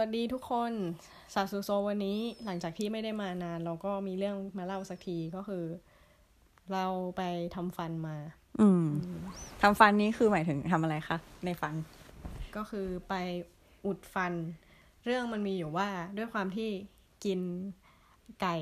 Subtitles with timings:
[0.00, 0.72] วัสดีทุกคน
[1.34, 5.64] ซาซูโซวันนี้หลังจากที่ไม่ได้มานาน เราก็มีเรื่องมาเล่าสักทีก็คือ
[6.72, 6.86] เรา
[7.16, 7.22] ไป
[7.54, 8.16] ทำฟันมา
[8.60, 8.86] อืม
[9.62, 11.74] ทำฟันนี้คือหมายถึงทำอะไรคะในฟัน
[12.56, 13.14] ก็คือไป
[13.86, 14.32] อุดฟัน
[15.04, 16.70] เรื่องมันมีอยู่ว่าด้วยความที่
[17.24, 17.40] กิน
[18.42, 18.56] ไก่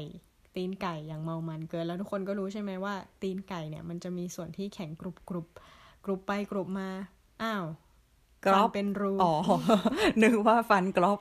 [0.54, 5.46] ตีนไก่อย่างเมามันเกิน แล้วทุกคนก็รู้ใช่ไหมว่า ตีนไก่เนี่ย มันจะมีส่วนที่แข็งกรุบกรุบ
[6.04, 6.88] กรุบไปกรุบมา
[7.42, 7.64] อ้าว
[8.46, 9.34] กรอบฟันเป็นรูอ๋อ
[10.22, 11.18] นึกว่าฟันกรอบ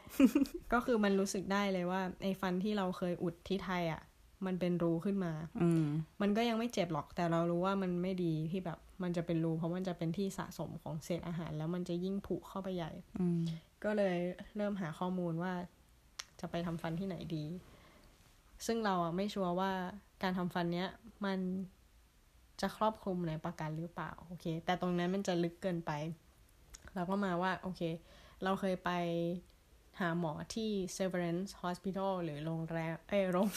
[0.73, 4.01] ก็คือมันรู้สึกได้เลยว่าไอ้ฟันที่เราเคยอุดที่ไทยอะ
[4.45, 5.85] มันเป็นรูขึ้นมา อืม
[6.21, 13.41] มันก็ยังไม่เจ็บหรอกแต่เรารู้ว่ามันไม่ดีที่แบบ มันจะเป็นรูเพราะมันจะเป็นที่สะสมของเศษอาหาร แล้วมันจะยิ่งผุเข้าไปใหญ่ อืม
[13.83, 14.17] ก็เลย
[14.57, 15.53] เริ่มหาข้อมูลว่า
[16.39, 17.45] จะไปทำฟันที่ไหนดี
[18.65, 19.71] ซึ่งเราอะไม่ชัวร์ว่า
[20.23, 20.89] การทำฟันเนี้ย
[21.25, 21.39] มัน
[22.61, 25.91] จะครอบคลุมในประกันหรือเปล่า โอเค แต่ตรงนั้นมันจะลึกเกินไป
[26.97, 27.81] เราก็มาว่า โอเค
[28.43, 28.91] เราเคยไป
[29.99, 33.47] หาหมอที่ Severance Hospital หรือโรงแรมเอ้ยโรง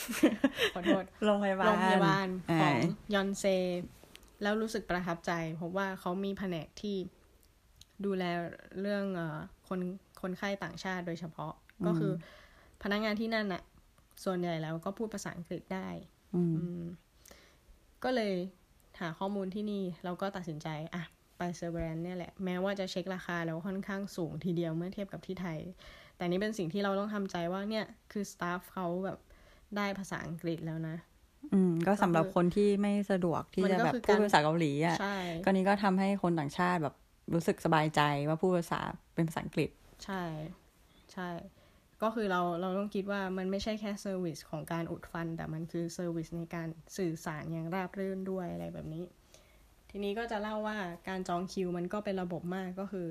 [0.75, 2.73] ขอโทษโรงพยาบาลโรงพยาบาลของอ่า
[3.15, 3.45] ยอนเซ
[4.43, 6.97] แล้วรู้สึกประทับใจ เพราะว่าเขามีแผนกที่
[8.05, 8.25] ดูแล
[8.81, 9.39] เรื่องเออ
[9.69, 9.81] คน
[10.23, 11.53] คนไข้ต่างชาติโดยเฉพาะ
[11.87, 12.13] ก็คือ
[12.83, 13.63] พนักงานที่นั่นน่ะ
[14.25, 15.89] ส่วนใหญ่แล้วก็พูดภาษาอังกฤษได้
[16.35, 16.85] อืมอืม
[18.05, 18.35] ก็เลย
[19.01, 21.05] หาข้อมูลที่นี่ เราก็ตัดสินใจ อะ
[21.41, 25.59] ไป Severance เนี่ยแหละ แม้ว่าจะเช็คราคาแล้วค่อนข้างสูงทีเดียวเมื่อเทียบกับที่ไทย
[26.17, 29.19] แต่นี่เป็นสิ่งที่เราต้องทำใจว่าเนี่ยคือ staff เขาแบบ
[29.77, 30.97] ได้ภาษาอังกฤษแล้วนะ
[31.53, 36.95] อืม ก็สำหรับคนที่ไม่สะดวกที่มันจะก็แบบคือพูดการภาษาเกาหลีอะใช่ก็นี้ก็ทำให้คนต่างชาติแบบ
[37.35, 38.81] รู้สึกสบายใจว่าพูดภาษา
[39.15, 39.71] เป็นภาษาอังกฤษ
[40.05, 40.23] ใช่
[41.13, 41.31] ใช่
[42.03, 49.05] ก็คือเราเราต้องคิดว่ามันไม่ใช่แค่ service ของการอุดฟัน แต่มันคือ service ในการสื่อสารอย่างราบรื่นด้วยอะไรแบบนี้
[49.91, 53.07] ทีนี้ก็จะเล่าว่าการจองคิวมันก็เป็นระบบมากก็คือ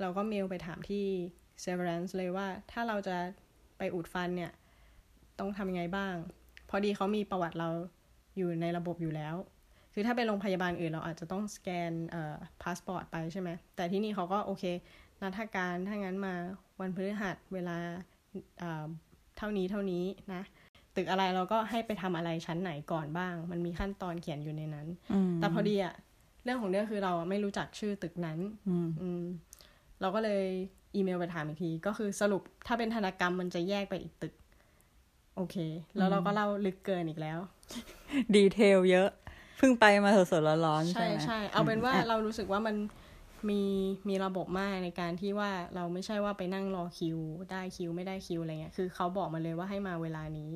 [0.00, 1.04] เราก็เมลไปถามที่
[1.64, 3.16] Severance เลยว่าถ้าเราจะ
[3.78, 4.52] ไปอุดฟันเนี่ย
[5.38, 6.14] ต้องทำยังไงบ้าง
[6.70, 7.68] พอดีเขามีประวัติเรา
[8.36, 9.34] อยู่ในระบบอยู่แล้ว
[9.92, 14.64] คือถ้าเป็นโรงพยาบาลอื่นเราอาจจะต้องสแกนเอ่อพาสปอร์ตไปใช่ไหม แต่ที่นี่เขาก็โอเค
[15.22, 16.34] นัดการถ้างั้นมา
[16.80, 17.76] วันพฤหัสเวลา
[18.58, 18.86] เอ่อ
[19.38, 20.04] เท่านี้เท่านี้
[20.34, 20.42] นะ
[20.96, 28.38] ตึกอะไรเราก็ให้ไปทำอะไรชั้นไหนก่อนบ้าง มันมีขั้นตอนเขียนอยู่ในนั้นอืมแต่พอดีอะเรื่องของเรื่องคือเราอะไม่รู้จักชื่อตึกนั้น
[28.68, 29.24] อืมอืม
[30.00, 30.44] เราก็เลย
[30.94, 34.34] อีเมลไปถามอีกที ก็คือสรุปถ้าเป็นทันตกรรมมันจะแยกไปอีกตึก
[35.36, 35.56] โอเค
[35.96, 37.38] แล้วเราก็เล่าลึกเกินอีกแล้ว
[38.34, 39.08] ดีเทลเยอะ
[39.58, 42.76] เพิ่งไปมาสดๆร้อนๆใช่ใช่ไหมใช่เอาเป็นว่าอะเรารู้สึกว่ามัน
[43.50, 43.62] มี
[44.08, 47.18] มีระบบมากในการที่ว่าเราไม่ใช่ว่าไปนั่งรอคิว
[47.50, 50.50] ได้คิวไม่ได้คิวอะไรเงี้ยคือเขาบอกมาเลยว่าให้มาเวลานี้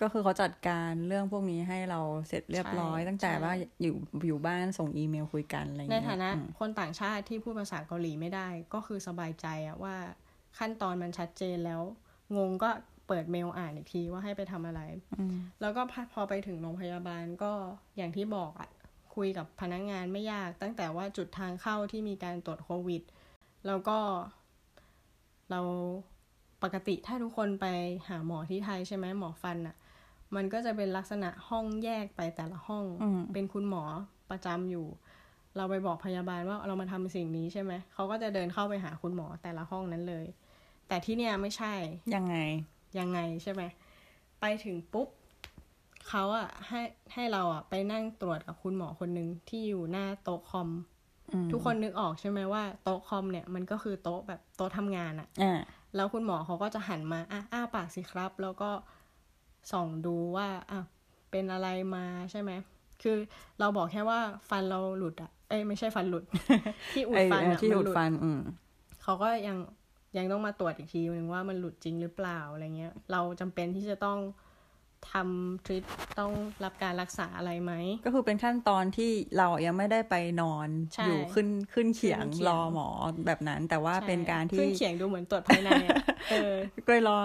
[0.00, 3.96] ก็คือเขาจัดการเรื่องพวกนี้ให้เราเสร็จเรียบร้อยใช่ตั้งแต่ใช่ว่าอยู่
[4.26, 9.96] อยู่บ้านส่งอีเมลคุยกันอะไรอย่างในเงี้ยฐานะอืมคนต่างชาติที่พูดภาษาเกาหลีไม่ได้ ก็คือสบายใจอะว่า
[10.58, 11.82] ขั้นตอนมันชัดเจนแล้ว
[12.36, 12.70] งงก็
[13.08, 14.80] เปิดเมลอ่านอีกทีว่าให้ไปทำอะไร
[15.18, 17.52] อืมแล้วก็พอพอไปถึงโรงพยาบาลก็
[17.96, 18.70] อย่างที่บอกอะ
[19.14, 23.02] คุยกับพนักงานไม่ยาก ตั้งแต่ว่าจุดทางเข้าที่มีการตรวจโควิด
[23.66, 23.98] แล้วก็
[25.50, 25.60] เรา
[26.62, 27.66] ปกติถ้าทุกคนไป
[28.08, 29.76] หาหมอที่ไทยใช่ไหมหมอฟันอะ
[30.36, 33.84] มันก็จะเป็นลักษณะห้องแยกไปแต่ละห้องอืมเป็นคุณหมอ
[34.30, 34.86] ประจำอยู่
[35.56, 40.26] เราไปบอกพยาบาลว่าเรามาทำสิ่งนี้ใช่ไหมเขาก็จะเดินเข้าไปหาคุณหมอแต่ละห้องนั้นเลย
[40.88, 41.74] แต่ที่เนี่ยไม่ใช่
[42.14, 42.36] ยังไง
[42.98, 43.62] ยังไงใช่ไหม
[44.40, 45.08] ไปถึงปุ๊บ
[46.08, 46.80] เขาอะให้
[47.12, 50.68] ให้เราอะไปนั่งตรวจกับคุณหมอคนหนึ่งที่อยู่หน้าโต๊ะคอม
[51.30, 55.60] อืมทุกคนนึกออกใช่ไหมว่าโต๊ะคอมเนี่ยมันก็คือโต๊ะแบบโต๊ะทำงานอะอ่า
[55.96, 58.70] แล้วคุณหมอเขาก็จะหันมาอะอ้าปากสิครับ แล้วก็
[59.72, 60.80] ส่องดูว่าอะ
[61.30, 62.50] เป็นอะไรมาใช่ไหม
[63.02, 63.16] คือ
[63.60, 66.24] เราบอกแค่ว่าฟันเราหลุดอะเอ้ยไม่ใช่ฟันหลุด
[66.92, 68.40] ที่อุดไอ้ฟันเอ่ออะที่มันอุดหลุดฟัน อืม
[69.02, 69.56] เขาก็ยัง
[70.16, 74.18] ยังต้องมาตรวจอีกทีนึงว่ามันหลุดจริงหรือเปล่าอะไรเงี้ย เราจำเป็นที่จะต้อง
[75.12, 75.84] ทำทริป
[76.18, 76.32] ต้อง
[76.64, 77.72] รับการรักษาอะไรไหม
[78.04, 82.88] ก็คือเป็นขั้นตอนที่เรายังไม่ได้ไปนอนใช่อยู่ขึ้นขึ้นเขียงขึ้นเขียงรอหมอ
[83.26, 85.96] แบบนั้น แต่ว่าเป็นการที่ขึ้นเขียงดูเหมือนตรวจภายในอะ
[86.30, 86.54] เออ
[86.86, 87.18] ก็รอ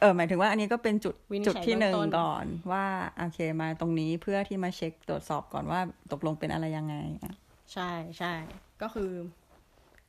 [0.00, 2.84] เออหมายถึงว่าอันนี้ก็เป็นจุดวินิจฉัยจุดที่หนึ่งเบื้องต้นก่อนว่า
[3.18, 5.80] โอเคมาตรงนี้เพื่อที่มาเช็คตรวจสอบก่อนว่า
[6.12, 7.34] ตกลงเป็นอะไรยังไงอะ
[7.72, 8.32] ใช่ใช่
[8.82, 9.12] ก็คือ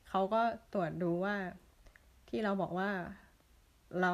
[0.10, 0.42] เขาก็
[0.74, 1.36] ตรวจดูว่า
[2.30, 2.90] ที่เราบอกว่า
[4.02, 4.14] เรา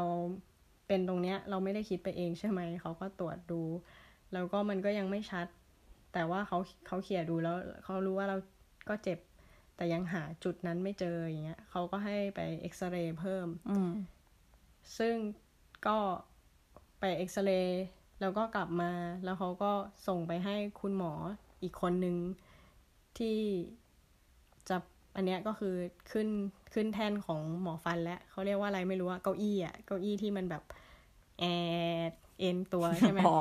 [0.87, 3.61] เป็นตรงเนี้ย เราไม่ได้คิดไปเองใช่ไหมเขาก็ตรวจดู
[4.33, 5.47] แล้วก็มันก็ยังไม่ชัด
[6.13, 8.37] แต่ว่าเขาเขาเขี่ยดูแล้วเขารู้ว่าเรา
[8.89, 9.19] ก็เจ็บ
[9.75, 13.91] แต่ยังหาจุดนั้นไม่เจออย่างเงี้ยเขาก็ให้ไปเอ็กซเรย์เพิ่ม อืม
[14.97, 15.15] ซึ่ง
[15.87, 15.97] ก็
[16.99, 17.85] ไปเอ็กซเรย์
[18.21, 18.91] แล้วก็กลับมา
[19.23, 19.71] แล้วเขาก็
[20.07, 21.13] ส่งไปให้คุณหมอ
[21.63, 22.15] อีกคนนึง
[23.17, 23.37] ที่
[24.69, 24.77] จะ
[25.15, 25.75] อันเนี้ยก็คือ
[26.11, 26.27] ขึ้น
[26.73, 30.63] ขึ้นแท่นของหมอฟันแล้วเขาเรียกว่าอะไรไม่รู้อะเก้าอี้อะเก้าอี้ที่มันแบบ
[31.39, 31.43] แอ
[32.09, 33.39] ดเอ็นตัวใช่ไหมอ๋อ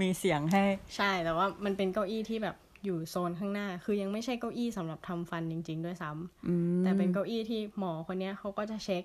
[0.00, 0.64] มีเสียงให้
[0.96, 9.04] ใช่แต่ว่ามันเป็นเก้าอี้ที่แบบอยู่โซนข้างหน้า คือยังไม่ใช่เก้าอี้สำหรับทำฟันจริง ๆ ด้วยซ้ำอืมแต่เป็นเก้าอี้ที่หมอคนเนี้ยเขาก็จะเช็ค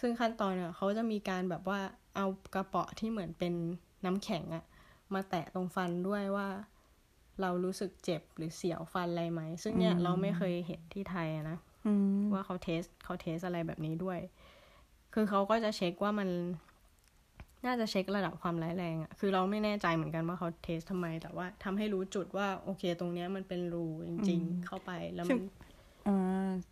[0.00, 1.80] ซึ่งขั้นตอนเนี่ยเขาจะมีการแบบว่า
[2.16, 3.54] เอากระเป๋อที่เหมือนเป็น
[4.04, 4.64] น้ำแข็งอะ
[5.14, 6.48] มาแตะตรงฟันด้วยว่า
[7.40, 14.18] เรารู้สึกเจ็บหรือเสียวฟันอะไรไหม ซึ่งเนี่ยเราไม่เคยเห็นที่ไทยอะนะอืมว่าเขาเทสเขาเทสอะไรแบบนี้ด้วย
[15.14, 16.28] คือเขาก็จะเช็คว่ามัน
[17.66, 25.69] น่าจะเช็คระดับความร้ายแรงอะคือเราไม่แน่ใจเหมือนกันว่าเขาเทสทำไม แต่ว่าทำให้รู้จุดว่า โอเค ตรงเนี้ยมันเป็นรูจริง ๆ เข้าไปแล้วมันอ่า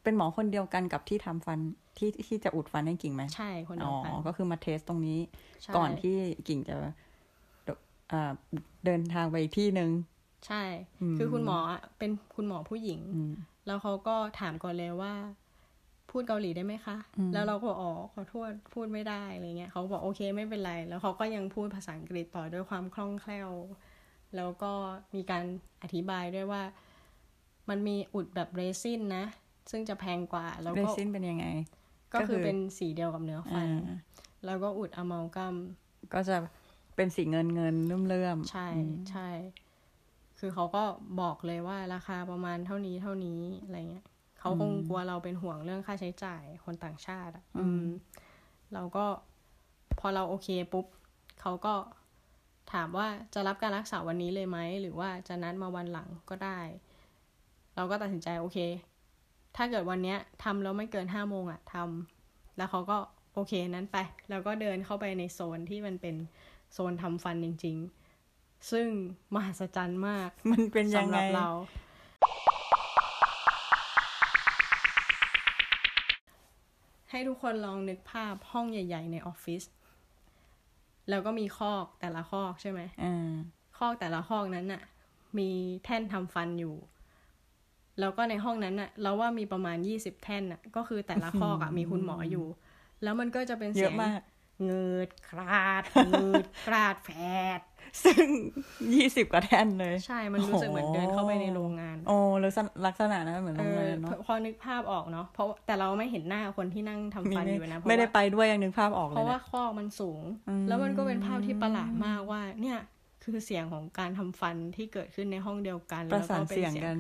[0.03, 1.59] เป็นหมอคนเดียวกันกับที่ทำฟัน
[1.99, 5.19] ที่ที่จะอุดฟันให้กิ่งไหมใช่คนเดีอ๋ยอวกันก็คือมาเทสตรงนี้
[5.65, 6.17] ใช่ก่อนที่
[6.49, 6.77] กิ่งจะ
[8.13, 8.33] อ่า
[8.85, 9.91] เดินทางไปอีกที่หนึ่ง
[10.47, 10.63] ใช่
[11.01, 13.33] อืมคือคุณหมออะเป็นคุณหมอผู้หญิงอืม
[13.67, 15.13] แล้วเขาก็ถามก่อนเลยว่า
[16.11, 23.51] พูดเกาหลีได้ไหมคะอืมแล้วเราก็บอกอ๋อขอโทษพูดไม่ได้อะไรเงี้ยเขาบอกโอเคไม่เป็นไร แล้วเขาก็ยังพูดภาษาอังกฤษต่อด้วยความคล่องแคล่ว
[24.37, 24.73] แล้วก็
[25.15, 25.45] มีการ
[25.83, 26.63] อธิบายด้วยว่า
[27.69, 29.25] มันมีอุดแบบเรซินนะ
[29.71, 31.47] ซึ่งจะแพงกว่าแล้วเรก็ซินเป็นยังไง
[32.13, 33.97] ก็ก็คืคืออเป็นสีเดียวกับเนื้อฟันอ่า
[34.45, 35.55] แล้วก็อุดอะมัลกัม
[36.15, 36.37] ก็จะ
[36.97, 39.29] เป็นสีเงินเงินเลื่อมเลื่อมๆใช่อืมใช่
[40.39, 40.85] คือเขาก็
[41.21, 44.07] บอกเลยว่าราคาประมาณเท่านี้เท่านี้อะไรเงี้ย
[44.41, 47.85] เขาคงกลัวเราเป็นห่วงเรื่องค่าใช้จ่ายคนต่างชาติอะ อืม
[48.75, 49.07] เราก็
[49.99, 50.87] พอเราโอเคปุ๊บ
[51.41, 51.75] เขาก็
[52.73, 56.61] ถามว่าจะรับการรักษาวันนี้เลยไหม หรือว่าจะนัดมาวันหลังก็ได้
[57.79, 58.59] เราก็ตัดสินใจโอเค
[59.57, 62.97] ถ้าเกิดวันเนี้ยทำแล้วไม่เกินห้าโมงอะทำแล้วเขาก็
[63.35, 63.97] โอเคนั้นไป
[64.31, 66.17] แล้วก็เดินเข้าไปในโซนที่มันเป็น
[66.73, 67.77] โซนทำฟันจริง
[68.23, 68.87] ๆ ซึ่ง
[69.35, 71.49] มหัศจรรย์มาก มันเป็นยังสำหไงรับเรา
[77.11, 79.63] ให้ทุกคนลองนึกภาพห้องใหญ่ ๆ ในออฟฟิศ
[81.09, 83.33] แล้วก็มีคอกแต่ละคอกใช่ไหมอ่า
[83.79, 84.83] คอกแต่ละคอกนั้นน่ะ
[85.39, 85.51] มี
[85.85, 86.77] แท่นทำฟันอยู่
[88.01, 92.47] แล้วก็ในห้องนั้นน่ะเราว่ามีประมาณยี่สิบแท่นน่ะก็คือแต่ละคอกอะมีคุณหมออยู่
[93.03, 94.21] แล้วมันก็จะเป็นเยเสียอะงมาก
[94.65, 97.11] เงิดคราดเงิดคราดแฝ
[97.59, 97.61] ด
[98.05, 98.27] ซึ่ง
[98.95, 112.79] ยี่สิบกว่าแท่นเลย ใช่ มันรู้สึกเหมือนเดินเข้าไปในโรงงาน โอ้ลักษณะลักษณะนั้นเหมือนเอโรงองานเนาะพอนึกภาพออกเนาะเพราะแต่เราไม่เห็นหน้าคนที่นั่งทำมีฟันไม่อยู่นะเพราะไม่ได้ว่าไปด้วยยังนึกภาพออกเพเลยราะว่านะคอกมันสูงอืมแล้วมันก็เป็นภาพที่ประหลาดมากว่า เนี่ย
[113.25, 116.97] คือเสียงของการทำฟันที่เกิดขึ้นในห้องเดียวกันประสานแล้วก็ป็เสียงกัน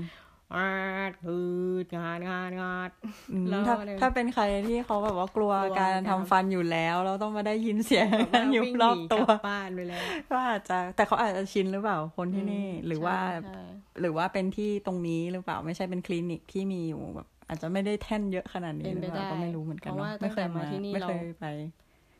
[0.56, 1.38] งาดอื
[1.84, 2.90] ดงาดงาดงาด
[3.32, 10.00] อืมแล้วถ้าเนี่ยถ้าเป็นใครที่เขาแบบว่ากลัวกลัวการการทำฟันอยู่แล้ว เราต้องมาได้ยินเสียงแบบว่าอยู่วิ่งรหอบนีตักวลับบ้านไปแล้ว
[10.30, 13.60] ก็อาจจะแต่เขาอาจจะชินหรือเปล่าคนที่นี่ หรือว่าใช่
[14.00, 21.46] หรือว่าเป็นที่ตรงนี้หรือเปล่าไม่ใช่เป็นคลินิกที่มีอยู่แบบ อาจจะไม่ได้แท่นเยอะขนาดนี้เป็นหรือเปล่าไปได้ก็ไม่รู้เหมือนกันเพราะเนาะว่าไม่เคยตั้งแต่มาที่นี่ไม่เราเคยไป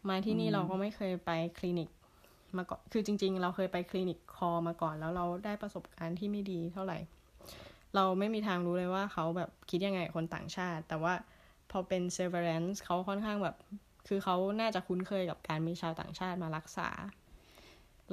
[0.08, 1.88] มาที่นี่เราก็ไม่เคยไปคลินิก
[2.56, 6.98] มาก่อนคือจริง ๆ เราเคยไปคลินิกคอมาก่อนแล้วเราได้ประสบการณ์ที่ไม่ดีเท่าไหร่
[7.94, 11.14] เราไม่มีทางรู้เลยว่าเขาแบบคิดยังไงกับคนต่างชาติ แต่ว่า
[11.70, 13.56] พอเป็น severance เขาค่อนข้างแบบ
[14.08, 16.88] คือเขาน่าจะคุ้นเคยกับการมีชาวต่างชาติมารักษา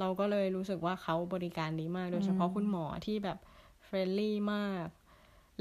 [0.00, 3.38] เราก็เลยรู้สึกว่าเขาบริการดีมาก โดยเฉพาะคุณหมอที่แบบ
[3.84, 4.86] friendly มาก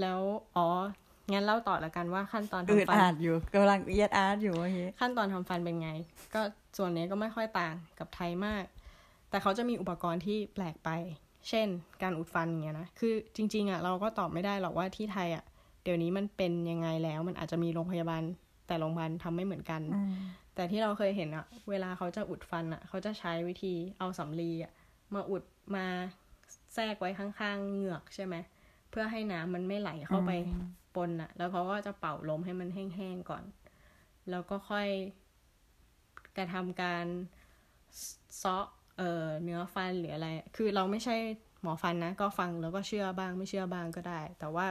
[0.01, 0.19] แล้ว
[0.55, 0.67] อ๋อ
[1.31, 5.89] งั้นเล่าต่อละกันว่าขั้นตอนอืดทำฟันอาดอยู่กำลังเอียดอาร์ตอยู่เมื่อกี้ขั้นตอนทำฟันเป็นไง
[6.33, 6.41] ก็
[6.77, 8.63] ส่วนนี้ก็ไม่ค่อยต่างกับไทยมาก
[9.29, 10.89] แต่เขาจะมีอุปกรณ์ที่แปลกไป
[11.49, 11.67] เช่น
[12.01, 15.43] การอุดฟันอย่างเงี้ยนะ คือจริง ๆอะเราก็ตอบไม่ได้หรอกว่าที่ไทยอะ
[15.83, 18.23] เดี๋ยวนี้มันเป็นยังไงแล้ว มันอาจจะมีโรงพยาบาล
[18.67, 19.81] แต่โรงพยาบาลทำไม่เหมือนกัน
[20.55, 24.71] แต่ที่เราเคยเห็นอะเวลาเขาจะอุดฟันอะเขาจะใช้วิธีเอาสำลีอะ
[25.13, 25.43] มาอุด
[25.75, 25.85] มา
[26.73, 28.35] แทรกไว้ข้างๆเหงือกใช่ไหม
[28.89, 30.31] เพื่อให้น้ำมันไม่ไหลเข้าไป
[30.95, 33.43] ปนอะแล้วเขาก็จะเป่าลมให้มันแห้งๆก่อน
[34.29, 34.87] แล้วก็ค่อย
[36.37, 37.05] กระทำการ
[38.37, 41.15] เซาะ เอ่อเนื้อฟันหรืออะไร คือเราไม่ใช่
[41.61, 44.67] หมอฟันนะ ก็ฟังแล้วก็เชื่อบ้างไม่เชื่อบ้างก็ได้ แต่ว่า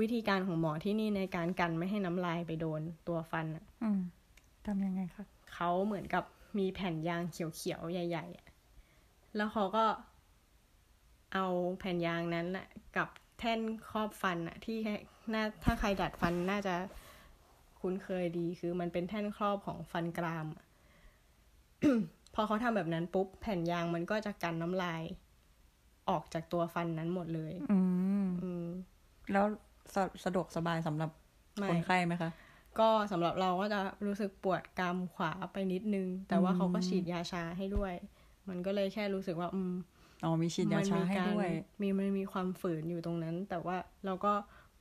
[0.00, 4.00] วิธีการของหมอที่นี่ในการกันไม่ให้น้ำลายไปโดนตัวฟันอะอืม
[4.66, 6.24] ทำยังไงคะเขาเหมือนกับ
[6.58, 8.48] มีแผ่นยางเขียวๆ ใหญ่ๆอะ
[9.36, 9.84] แล้วเขาก็
[11.34, 11.46] เอา
[11.78, 13.08] แผ่นยางนั้นแหละกับ
[13.38, 14.78] แท่นครอบฟันอะที่
[15.34, 16.74] น่าถ้าใครดัดฟันน่าจะ
[17.80, 20.46] คุ้นเคยดีคือมันเป็นแท่นครอบของฟันกราม
[22.38, 25.02] อะพอเขาทำแบบนั้นปุ๊บแผ่นยางมันก็จะกันน้ำลาย
[26.10, 27.80] ออกจากตัวฟันนั้นหมดเลย อื
[28.24, 28.66] มอืม
[29.32, 29.44] แล้ว
[29.94, 31.10] สะสะดวกสบายสำหรับ
[31.58, 32.30] ไม่คนไข้ไหมคะ
[32.78, 37.94] ก็สำหรับเราก็จะรู้สึกปวดกรามขวาไปนิดนึง แต่ว่าเขาก็ฉีดยาชาให้ด้วย
[38.48, 39.74] มันก็เลยแค่รู้สึกว่า อืม
[40.24, 41.48] อ๋อมีฉีดยาชาให้ด้วย
[41.82, 44.32] มีมันมีความฝืนอยู่ตรงนั้น แต่ว่าเราก็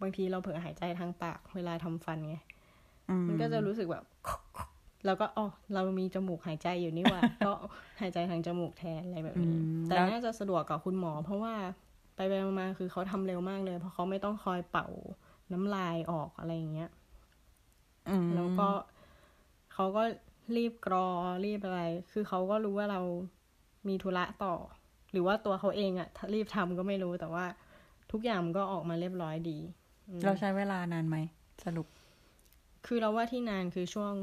[0.02, 2.36] บางทีเราเผลอหายใจทางปากเวลาทำฟันไง
[3.10, 4.04] อืมมันก็จะรู้สึกแบบ
[5.06, 7.52] แล้วก็อ๋อเรามีจมูกหายใจอยู่นี่หว่า ก็
[8.02, 11.54] หายใจทางจมูกแทนอะไรแบบนี้ แต่น่าจะสะดวกกับคุณหมอ เพราะว่า
[12.16, 14.88] ไปไปมาๆคือเขาทำเร็วมากเลย เพราะเขาไม่ต้องคอยเป่า
[15.54, 16.90] น้ำลายออกอะไรอย่างเงี้ย
[18.10, 18.70] อืมแล้วก็
[19.74, 20.04] เขาก็
[20.58, 21.08] รีบกรอ
[21.46, 23.02] รีบอะไร คือเขาก็รู้ว่าเรา
[23.88, 24.56] มีธุระต่อ
[25.12, 27.46] หรือว่าตัวเขาเองอะรีบทำก็ไม่รู้แต่ว่า
[28.12, 29.58] ทุกอย่างมันก็ออกมาเรียบร้อยดี
[30.26, 31.18] เราใช้เวลานานไหม
[31.66, 31.88] สรุป
[32.86, 34.14] คือเราว่าที่นานคือช่วง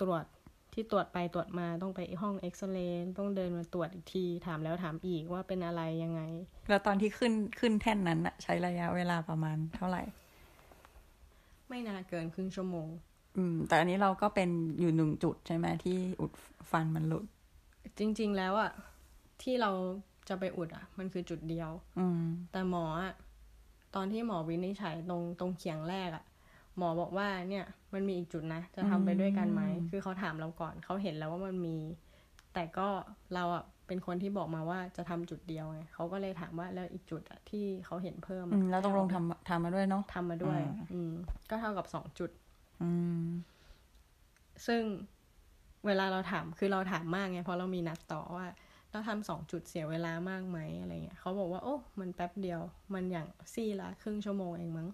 [0.00, 0.24] ตรวจ
[0.72, 6.20] ที่ตรวจไปตรวจมาต้องไปห้องเอ็กซเรย์ต้องเดินมาตรวจอีกทีถามแล้วถามอีกว่าเป็นอะไรยังไง
[6.68, 10.02] แล้วตอนที่ขึ้นขึ้นแท่นนั้นอะใช้ระยะเวลาประมาณเท่าไหร่
[11.68, 12.88] ไม่นานเกินครึ่งชั่วโมง
[13.36, 14.50] อืม แต่อันนี้เราก็เป็น
[14.80, 16.32] อยู่หนึ่งจุดใช่ไหมที่อุด
[16.70, 17.24] ฟันมันหลุด
[17.98, 18.70] จริง ๆ แล้วอะ
[19.42, 19.70] ที่เรา
[20.28, 23.14] จะไปอุดอะมันคือจุดเดียว อืม แต่หมออะ
[23.94, 26.24] ตอนที่หมอวินิจฉัยตรงตรงเขียงแรกอะ
[26.78, 31.76] หมอบอกว่าเนี่ยมันมีอีกจุดนะ จะทำไปด้วยกันไหม คือเขาถามเราก่อนเขาเห็นแล้วว่ามันมี
[32.54, 32.88] แต่ก็
[33.34, 41.12] เราอะเป็นคนที่บอกมาว่าจะทำจุดเดียวไงเขาก็เลยถามว่าแล้วอีกจุดอะที่เขาเห็นเพิ่มอือะมแล้วตกลงทำทำมาด้วยเนาะทำมาด้วยอ่าอืม
[41.50, 42.30] ก็เท่ากับสองจุด
[42.82, 42.90] อื
[43.24, 43.26] ม
[44.66, 44.82] ซึ่ง
[45.86, 48.46] เวลาเราถามคือเราถามมากไงเพราะเรามีนัดต่อว่า
[48.90, 52.60] เราทำสองจุดเสียเวลามากไหมอะไรเงี้ยเขาบอกว่า โอ้มันแป๊บเดียว
[52.94, 54.88] มันอย่างซี่ละครึ่งชั่วโมงเองมั้ง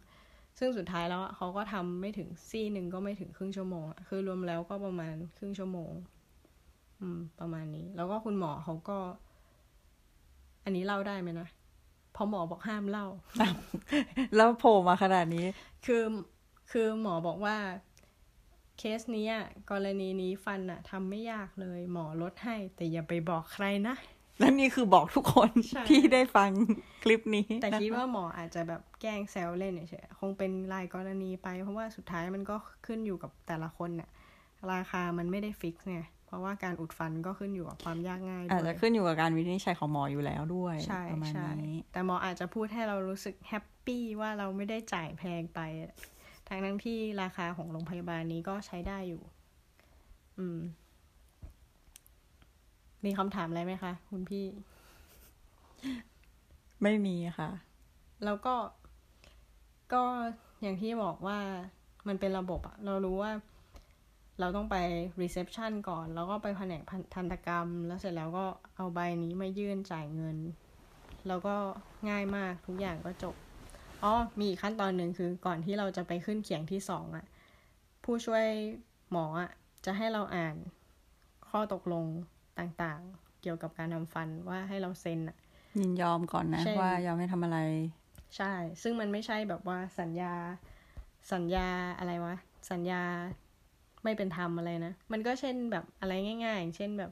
[0.59, 5.93] ซึ่งสุดท้ายแล้วอะเขาก็ทำไม่ถึงซี่หนึ่งก็ไม่ถึงครึ่งชั่วโมงอะคือรวมแล้วก็ประมาณครึ่งชั่วโมง
[7.01, 8.99] อืม ประมาณนี้ แล้วก็คุณหมอเขาก็
[10.65, 11.49] อันนี้เล่าได้ไหมนะ
[12.13, 13.07] เพอหมอบอกห้ามเล่า
[14.37, 15.47] แล้วโผล่มาขนาดนี้
[15.87, 16.03] คือ
[16.71, 17.57] คือหมอบอกว่า
[18.79, 19.35] เคสเนี้ย
[19.71, 23.95] กรณีนี้ฟันอะทำไม่ยากเลย หมอลดให้ แต่อย่าไปบอกใครนะ
[24.39, 26.51] แล้วนี่คือบอกทุกคนใช่ที่ได้ฟัง
[27.03, 34.09] คลิปนี้ แต่คิดว่าหมออาจจะแบบแกล้งแซวเล่นเฉยๆคงเป็นรายกรณีไป เพราะว่าสุดท้ายมันก็ขึ้นอยู่กับแต่ละคนน่ะ
[34.73, 45.61] ราคามันไม่ได้ fix ไงเพราะว่าการอุดฟันก็ขึ้นอยู่กับความยากง่ายด้วย อาจจะขึ้นอยู่กับการวินิจฉัยของหมออยู่แล้วด้วยใช่ประมาณใช่นี้แต่หมออาจจะพูดให้เรารู้สึก happy ว่าเราไม่ได้จ่ายแพงไป
[46.49, 49.23] ทั้งทั้งๆที่ราคาของโรงพยาบาลนี้ก็ใช้ได้อยู่
[50.39, 50.59] อืม
[53.05, 54.47] มีคำถามอะไรไหมคะ คุณพี่
[56.83, 57.51] ไม่มีค่ะ
[58.25, 58.55] แล้วก็
[59.93, 60.03] ก็
[60.63, 61.39] อย่างที่บอกว่า
[62.09, 63.33] มันเป็นระบบอะเรารู้ว่า
[64.41, 64.77] เราต้องไป
[65.23, 68.47] reception ก่อน แล้วก็ไปแผนกพันทันตกรรม แล้วเสร็จแล้วก็
[68.77, 70.37] เอาใบนี้มายื่นจ่ายเงิน
[71.29, 71.55] แล้วก็
[72.09, 73.35] ง่ายมากทุกอย่างก็จบ
[74.03, 77.27] อ๋อมีอีกขั้นตอนหนึ่งคือก่อนที่เราจะไปขึ้นเขียงที่สองอะ
[78.05, 78.47] ผู้ช่วย
[79.11, 79.51] หมออะ
[79.85, 80.57] จะให้เราอ่าน
[81.51, 82.07] ข้อตกลง
[82.59, 85.37] ต่างๆ เกี่ยวกับการทำฟันว่าให้เราเซ็นอะ
[85.79, 87.59] ยินยอมก่อนนะเช่นว่ายอมให้ทำอะไร
[88.37, 90.35] ใช่ ซึ่งมันไม่ใช่แบบว่าสัญญา
[91.33, 91.69] สัญญา
[91.99, 92.37] อะไรวะ
[92.71, 93.03] สัญญา
[94.05, 97.11] ไม่เป็นธรรมอะไรนะ มันก็เช่นแบบอะไรง่ายๆอย่างเช่นแบบ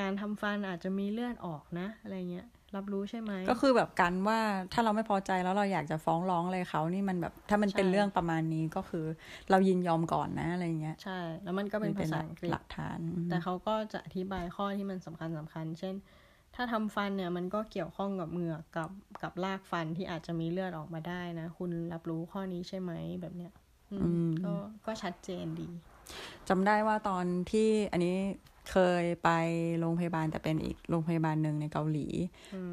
[0.00, 2.46] การทำฟันอาจจะมีเลือดออกนะ อะไรเงี้ย
[2.76, 4.38] รับรู้ใช่ไหม ก็คือแบบกันว่า
[4.72, 9.06] ถ้าเราไม่พอใจแล้วเราอยากจะฟ้องร้องอะไรเขานี่มันแบบ ถ้ามันเป็นใช่เรื่องประมาณนี้ก็คือ
[9.50, 12.98] เรายินยอมก่อนนะอะไรเงี้ย ใช่ แล้วมันก็เป็นภาษาอังกฤษหลักฐาน
[13.30, 15.94] แต่เขาก็จะอธิบายข้อที่มันสำคัญสำคัญ เช่น
[16.54, 18.90] ถ้าทำฟันเนี่ยมันก็เกี่ยวข้องกับเหงือกกับ
[19.22, 23.52] กับรากฟันที่อาจจะมีเลือดออกมาได้นะ คุณรับรู้ข้อนี้ใช่ไหมแบบเนี้ย
[23.92, 24.54] อืมก็
[24.86, 25.68] ก็ชัดเจนดี
[26.48, 28.16] จำได้ว่าตอนที่อันนี้
[28.70, 29.30] เคยไป
[29.80, 32.06] โรงพยาบาลแต่เป็นอีกโรงพยาบาลหนึ่งในเกาหลี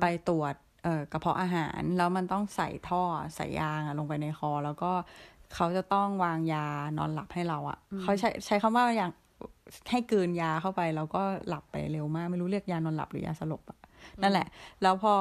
[0.02, 3.02] ไปตรวจเอ่อกระเพาะอาหาร แล้วมันต้องใส่ท่อ
[3.36, 4.92] ใส่ยางอะลงไปในคอ แล้วก็
[5.56, 9.12] เขาจะต้องวางยานอนหลับให้เราอะเขาใช้ใช้คำว่าอย่าง
[9.90, 13.80] ให้กลืนยาเข้าไปแล้วก็หลับไปเร็วมาก ไม่รู้เรียกยานอนหลับหรือยาสลบอะ
[14.24, 14.48] นั่นแหละ
[14.84, 15.14] แล้วพอ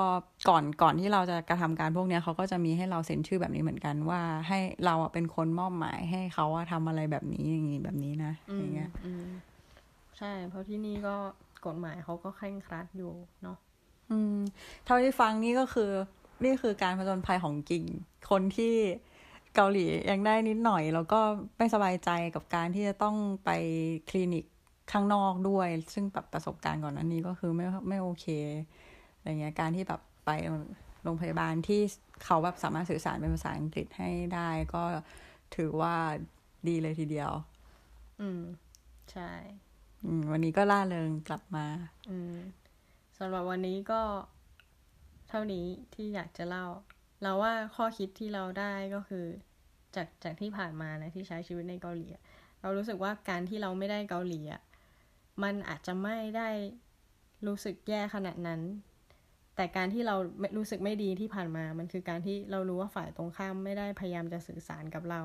[0.48, 9.24] ก่อนก่อนที่เราจะกระทำการพวกเนี้ยเขาก็จะมีให้เราเซ็นชื่อแบบนี้เหมือนกันว่าให้เราอะเป็นคนมอบหมายให้เขาอะทำอะไรแบบนี้อย่างนี้แบบนี้นะอย่างเงี้ยอืม
[10.18, 11.16] ใช่ เพราะที่นี่ก็
[11.66, 13.56] กฎหมายเขาก็เคร่งครัดอยู่เนาะ
[14.10, 14.36] อืม
[14.84, 15.90] เท่าที่ฟังนี่ก็คือ
[16.44, 17.84] นี่คือการผจญภัยของจริง
[18.30, 18.74] คนที่
[19.54, 21.20] เกาหลียังได้นิดหน่อย แล้วก็
[21.58, 23.50] ไม่สบายใจกับการที่จะต้องไป
[24.10, 24.44] คลินิก
[24.92, 28.26] ข้างนอกด้วย ซึ่งแบบประสบการณ์ก่อนหนั้นนี้ก็คือไม่ไม่โอเค
[29.16, 30.30] อะไรเงี้ยการที่แบบไป
[31.02, 31.80] โรงพยาบาลที่
[32.24, 34.82] เขาแบบสามารถสื่อสารเป็นภาษาอังกฤษให้ได้ ก็
[35.56, 35.94] ถือว่า
[36.68, 37.32] ดีเลยทีเดียว
[38.20, 38.40] อืม
[39.12, 39.73] ใช่อืม
[40.30, 41.66] วันนี้ก็ล่าเริงกลับมา
[42.10, 42.36] อืม
[43.18, 44.02] สำหรับวันนี้ก็
[45.28, 46.66] เท่านี้ที่อยากจะเล่า
[47.22, 49.24] เราว่าข้อคิดที่เราได้ก็คือ
[49.96, 52.06] จากจากที่ผ่านมานะที่ใช้ชีวิตในเกาหลี
[52.60, 54.62] เรารู้สึกว่าการที่เราไม่ได้เกาหลีอะ
[55.42, 56.48] มันอาจจะไม่ได้
[57.46, 58.60] รู้สึกแย่ขนาดนั้น
[59.56, 65.22] แต่การที่เราไม่รู้สึกไม่ดีที่ผ่านมา มันคือการที่เรารู้ว่าฝ่ายตรงข้ามไม่ได้พยายามจะสื่อสารกับเรา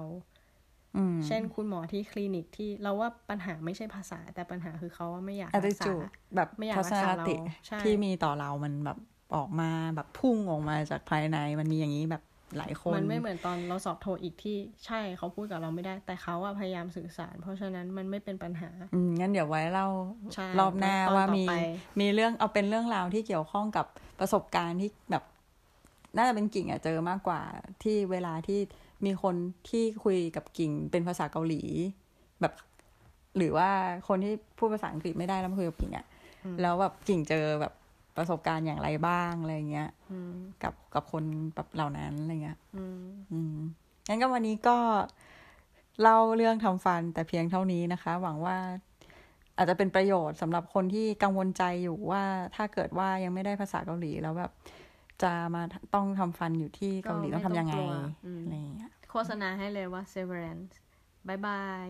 [1.28, 5.94] เช่นคุณหมอที่คลินิกที่เราว่าปัญหาไม่ใช่ภาษา แต่ปัญหาคือเขาว่าไม่อยากอารักษาจู
[6.36, 8.98] แบบไม่อยากทัรัศกนษาคติเราใช่ที่มีต่อเรามันแบบ
[9.36, 12.24] ออกมาแบบพุ่งออกมาจากภายในมันมีอย่างนี้แบบ
[12.58, 19.88] หลายคนมันไม่เหมือนตอนเราสอบโทอีกที่ใช่เขาพูดกับเราไม่ได้ แต่เขาอะพยายามสื่อสาร เพราะฉะนั้นมันไม่เป็นปัญหา อืมงั้นเดี๋ยวไว้เล่า
[20.34, 21.54] ใช่รอบหน้าตอนว่าต่อมีไป
[22.00, 23.86] มีเรื่องเอาเป็นเรื่องราวที่เกี่ยวข้องกับ
[24.20, 25.24] ประสบการณ์ที่แบบ
[26.16, 27.42] น่าจะเป็นกิ่งอะเจอมากกว่า
[27.84, 28.60] ที่เวลาที่
[29.06, 29.36] มีคน
[29.70, 31.62] ที่คุยกับกิ่งเป็นภาษาเกาหลี
[32.42, 32.54] แบบ
[33.38, 33.70] หรือว่า
[34.08, 36.06] คนที่พูดภาษาอังกฤษไม่ได้แล้วมาคุยกับกิ่งอะ
[36.62, 37.74] แล้วแบบกิ่งเจอแบบ
[38.18, 41.24] ประสบการณ์อย่างไรบ้างอะไรเงี้ยอืมกับกับคน
[41.56, 43.02] แบบเหล่านั้นอะไรเงี้ยอืม
[43.32, 43.56] อืม
[44.08, 44.78] งั้นก็วันนี้ก็
[46.02, 48.58] เล่าเรื่องทำฟันแต่เพียงเท่านี้นะคะ หวังว่า
[49.58, 52.24] อาจจะเป็นประโยชน์สำหรับคนที่กังวลใจอยู่ว่า
[52.56, 54.52] ถ้าเกิดว่ายังไม่ได้ภาษาเกาหลีแล้วแบบ
[55.24, 55.64] จะมา
[55.96, 60.74] ต้องทำฟันอยู่ที่เกาหลีก็ต้องทำยังไงไม่ต้องกลัวอืมอะไรอย่างเงี้ยโฆษณาให้เลยว่า severance
[61.28, 61.86] บายบาย